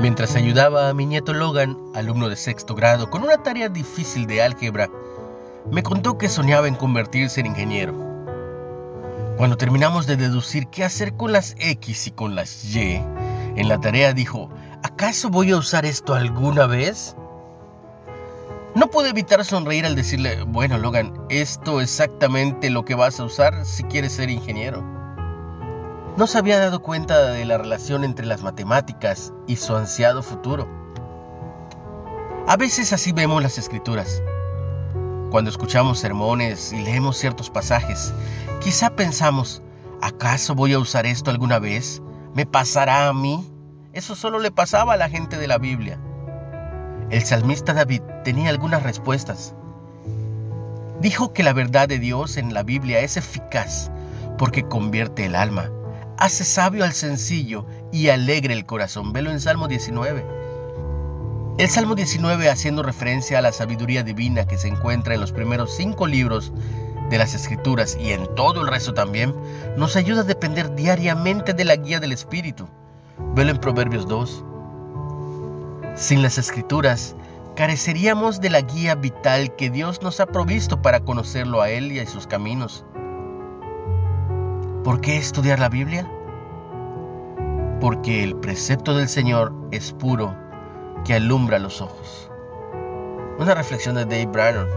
Mientras 0.00 0.36
ayudaba 0.36 0.88
a 0.88 0.94
mi 0.94 1.06
nieto 1.06 1.32
Logan, 1.32 1.76
alumno 1.92 2.28
de 2.28 2.36
sexto 2.36 2.76
grado, 2.76 3.10
con 3.10 3.24
una 3.24 3.42
tarea 3.42 3.68
difícil 3.68 4.28
de 4.28 4.40
álgebra, 4.40 4.88
me 5.72 5.82
contó 5.82 6.18
que 6.18 6.28
soñaba 6.28 6.68
en 6.68 6.76
convertirse 6.76 7.40
en 7.40 7.46
ingeniero. 7.46 7.94
Cuando 9.36 9.56
terminamos 9.56 10.06
de 10.06 10.16
deducir 10.16 10.68
qué 10.68 10.84
hacer 10.84 11.14
con 11.14 11.32
las 11.32 11.56
X 11.58 12.06
y 12.06 12.10
con 12.12 12.36
las 12.36 12.64
Y, 12.64 13.02
en 13.56 13.68
la 13.68 13.80
tarea 13.80 14.12
dijo, 14.12 14.50
¿acaso 14.84 15.30
voy 15.30 15.50
a 15.50 15.56
usar 15.56 15.84
esto 15.84 16.14
alguna 16.14 16.66
vez? 16.66 17.16
No 18.76 18.90
pude 18.90 19.08
evitar 19.08 19.44
sonreír 19.44 19.84
al 19.84 19.96
decirle, 19.96 20.44
bueno 20.44 20.78
Logan, 20.78 21.12
esto 21.28 21.80
es 21.80 21.90
exactamente 21.90 22.70
lo 22.70 22.84
que 22.84 22.94
vas 22.94 23.18
a 23.18 23.24
usar 23.24 23.66
si 23.66 23.82
quieres 23.82 24.12
ser 24.12 24.30
ingeniero. 24.30 24.97
No 26.18 26.26
se 26.26 26.36
había 26.36 26.58
dado 26.58 26.82
cuenta 26.82 27.30
de 27.30 27.44
la 27.44 27.58
relación 27.58 28.02
entre 28.02 28.26
las 28.26 28.42
matemáticas 28.42 29.32
y 29.46 29.54
su 29.54 29.76
ansiado 29.76 30.24
futuro. 30.24 30.66
A 32.48 32.56
veces 32.56 32.92
así 32.92 33.12
vemos 33.12 33.40
las 33.40 33.56
escrituras. 33.56 34.20
Cuando 35.30 35.48
escuchamos 35.48 36.00
sermones 36.00 36.72
y 36.72 36.80
leemos 36.80 37.18
ciertos 37.18 37.50
pasajes, 37.50 38.12
quizá 38.60 38.90
pensamos, 38.90 39.62
¿acaso 40.02 40.56
voy 40.56 40.72
a 40.72 40.80
usar 40.80 41.06
esto 41.06 41.30
alguna 41.30 41.60
vez? 41.60 42.02
¿Me 42.34 42.46
pasará 42.46 43.06
a 43.06 43.12
mí? 43.12 43.48
Eso 43.92 44.16
solo 44.16 44.40
le 44.40 44.50
pasaba 44.50 44.94
a 44.94 44.96
la 44.96 45.08
gente 45.08 45.36
de 45.36 45.46
la 45.46 45.58
Biblia. 45.58 46.00
El 47.10 47.22
salmista 47.22 47.74
David 47.74 48.02
tenía 48.24 48.50
algunas 48.50 48.82
respuestas. 48.82 49.54
Dijo 51.00 51.32
que 51.32 51.44
la 51.44 51.52
verdad 51.52 51.86
de 51.86 52.00
Dios 52.00 52.38
en 52.38 52.54
la 52.54 52.64
Biblia 52.64 52.98
es 53.02 53.16
eficaz 53.16 53.92
porque 54.36 54.64
convierte 54.64 55.26
el 55.26 55.34
alma, 55.34 55.70
hace 56.18 56.44
sabio 56.44 56.84
al 56.84 56.92
sencillo 56.92 57.64
y 57.92 58.08
alegre 58.08 58.52
el 58.52 58.66
corazón. 58.66 59.12
Velo 59.12 59.30
en 59.30 59.40
Salmo 59.40 59.68
19. 59.68 60.26
El 61.58 61.68
Salmo 61.68 61.94
19, 61.94 62.50
haciendo 62.50 62.82
referencia 62.82 63.38
a 63.38 63.42
la 63.42 63.52
sabiduría 63.52 64.02
divina 64.02 64.46
que 64.46 64.58
se 64.58 64.68
encuentra 64.68 65.14
en 65.14 65.20
los 65.20 65.32
primeros 65.32 65.74
cinco 65.76 66.06
libros 66.06 66.52
de 67.08 67.18
las 67.18 67.34
Escrituras 67.34 67.96
y 68.00 68.12
en 68.12 68.32
todo 68.34 68.60
el 68.60 68.68
resto 68.68 68.94
también, 68.94 69.34
nos 69.76 69.96
ayuda 69.96 70.20
a 70.20 70.24
depender 70.24 70.74
diariamente 70.74 71.54
de 71.54 71.64
la 71.64 71.76
guía 71.76 72.00
del 72.00 72.12
Espíritu. 72.12 72.68
Velo 73.34 73.50
en 73.50 73.58
Proverbios 73.58 74.06
2. 74.06 74.44
Sin 75.96 76.22
las 76.22 76.38
escrituras, 76.38 77.16
careceríamos 77.56 78.40
de 78.40 78.50
la 78.50 78.60
guía 78.60 78.94
vital 78.94 79.56
que 79.56 79.70
Dios 79.70 80.02
nos 80.02 80.20
ha 80.20 80.26
provisto 80.26 80.80
para 80.82 81.00
conocerlo 81.00 81.60
a 81.60 81.70
Él 81.70 81.90
y 81.90 81.98
a 81.98 82.06
sus 82.06 82.26
caminos. 82.26 82.84
¿Por 84.84 85.00
qué 85.00 85.16
estudiar 85.16 85.58
la 85.58 85.68
Biblia? 85.68 86.08
Porque 87.80 88.22
el 88.22 88.36
precepto 88.36 88.96
del 88.96 89.08
Señor 89.08 89.52
es 89.72 89.92
puro, 89.92 90.34
que 91.04 91.14
alumbra 91.14 91.58
los 91.58 91.80
ojos. 91.80 92.30
Una 93.38 93.54
reflexión 93.54 93.96
de 93.96 94.04
Dave 94.04 94.26
Brannon. 94.26 94.68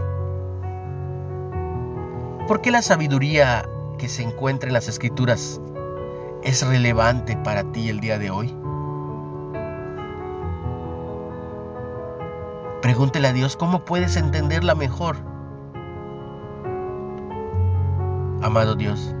¿Por 2.48 2.60
qué 2.60 2.72
la 2.72 2.82
sabiduría 2.82 3.68
que 3.96 4.08
se 4.08 4.22
encuentra 4.24 4.68
en 4.68 4.74
las 4.74 4.88
escrituras 4.88 5.60
es 6.42 6.66
relevante 6.66 7.36
para 7.36 7.62
ti 7.70 7.88
el 7.88 8.00
día 8.00 8.18
de 8.18 8.30
hoy? 8.30 8.56
Pregúntele 12.82 13.28
a 13.28 13.32
Dios 13.32 13.56
cómo 13.56 13.84
puedes 13.84 14.16
entenderla 14.16 14.74
mejor. 14.74 15.16
Amado 18.42 18.74
Dios, 18.74 19.14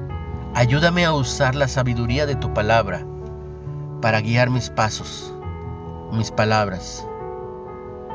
ayúdame 0.54 1.04
a 1.04 1.12
usar 1.12 1.54
la 1.54 1.68
sabiduría 1.68 2.26
de 2.26 2.36
tu 2.36 2.52
palabra 2.52 3.06
para 4.00 4.20
guiar 4.20 4.50
mis 4.50 4.70
pasos, 4.70 5.32
mis 6.12 6.30
palabras 6.30 7.06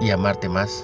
y 0.02 0.12
amarte 0.12 0.50
más. 0.50 0.84